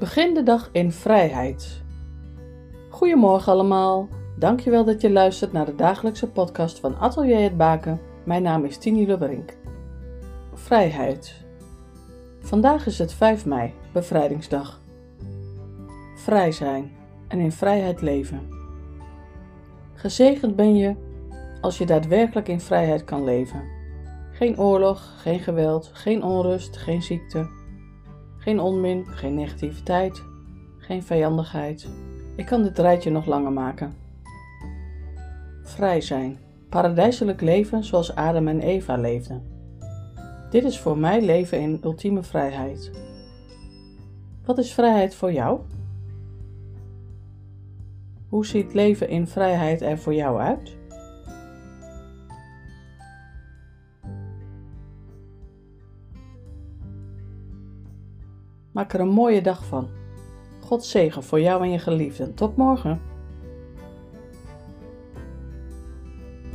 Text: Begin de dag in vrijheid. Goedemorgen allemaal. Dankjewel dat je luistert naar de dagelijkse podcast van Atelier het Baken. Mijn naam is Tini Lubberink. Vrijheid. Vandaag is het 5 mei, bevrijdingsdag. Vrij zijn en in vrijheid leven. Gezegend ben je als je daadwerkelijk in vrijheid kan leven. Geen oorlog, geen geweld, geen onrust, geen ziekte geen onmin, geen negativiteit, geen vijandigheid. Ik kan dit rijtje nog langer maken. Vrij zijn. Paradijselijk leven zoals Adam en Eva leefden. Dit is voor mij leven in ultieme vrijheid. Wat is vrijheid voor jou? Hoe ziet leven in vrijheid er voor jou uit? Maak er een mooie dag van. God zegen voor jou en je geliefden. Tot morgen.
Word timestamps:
Begin 0.00 0.34
de 0.34 0.42
dag 0.42 0.68
in 0.72 0.92
vrijheid. 0.92 1.82
Goedemorgen 2.88 3.52
allemaal. 3.52 4.08
Dankjewel 4.38 4.84
dat 4.84 5.00
je 5.00 5.10
luistert 5.10 5.52
naar 5.52 5.66
de 5.66 5.74
dagelijkse 5.74 6.30
podcast 6.30 6.78
van 6.78 6.98
Atelier 6.98 7.42
het 7.42 7.56
Baken. 7.56 8.00
Mijn 8.24 8.42
naam 8.42 8.64
is 8.64 8.78
Tini 8.78 9.06
Lubberink. 9.06 9.56
Vrijheid. 10.54 11.44
Vandaag 12.40 12.86
is 12.86 12.98
het 12.98 13.12
5 13.12 13.46
mei, 13.46 13.74
bevrijdingsdag. 13.92 14.80
Vrij 16.14 16.52
zijn 16.52 16.92
en 17.28 17.38
in 17.38 17.52
vrijheid 17.52 18.00
leven. 18.00 18.48
Gezegend 19.94 20.56
ben 20.56 20.76
je 20.76 20.94
als 21.60 21.78
je 21.78 21.86
daadwerkelijk 21.86 22.48
in 22.48 22.60
vrijheid 22.60 23.04
kan 23.04 23.24
leven. 23.24 23.62
Geen 24.32 24.58
oorlog, 24.58 25.22
geen 25.22 25.40
geweld, 25.40 25.90
geen 25.92 26.22
onrust, 26.22 26.76
geen 26.76 27.02
ziekte 27.02 27.58
geen 28.40 28.60
onmin, 28.60 29.06
geen 29.06 29.34
negativiteit, 29.34 30.22
geen 30.78 31.02
vijandigheid. 31.02 31.88
Ik 32.36 32.46
kan 32.46 32.62
dit 32.62 32.78
rijtje 32.78 33.10
nog 33.10 33.26
langer 33.26 33.52
maken. 33.52 33.94
Vrij 35.62 36.00
zijn. 36.00 36.38
Paradijselijk 36.68 37.40
leven 37.40 37.84
zoals 37.84 38.14
Adam 38.14 38.48
en 38.48 38.60
Eva 38.60 38.96
leefden. 38.96 39.42
Dit 40.50 40.64
is 40.64 40.80
voor 40.80 40.98
mij 40.98 41.20
leven 41.22 41.60
in 41.60 41.80
ultieme 41.84 42.22
vrijheid. 42.22 42.90
Wat 44.44 44.58
is 44.58 44.72
vrijheid 44.72 45.14
voor 45.14 45.32
jou? 45.32 45.60
Hoe 48.28 48.46
ziet 48.46 48.74
leven 48.74 49.08
in 49.08 49.26
vrijheid 49.26 49.80
er 49.80 49.98
voor 49.98 50.14
jou 50.14 50.40
uit? 50.40 50.76
Maak 58.72 58.92
er 58.92 59.00
een 59.00 59.08
mooie 59.08 59.42
dag 59.42 59.64
van. 59.64 59.88
God 60.60 60.84
zegen 60.84 61.22
voor 61.22 61.40
jou 61.40 61.62
en 61.62 61.70
je 61.70 61.78
geliefden. 61.78 62.34
Tot 62.34 62.56
morgen. 62.56 63.09